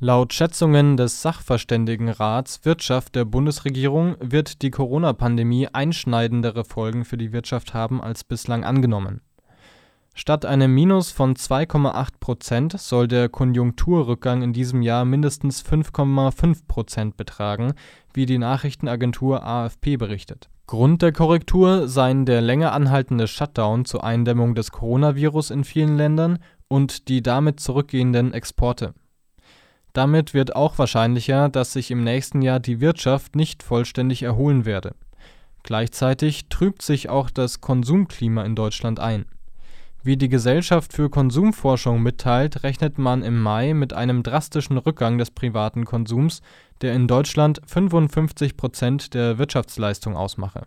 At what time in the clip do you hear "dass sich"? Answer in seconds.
31.48-31.90